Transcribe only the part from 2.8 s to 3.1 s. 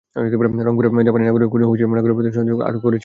করেছে পুলিশ।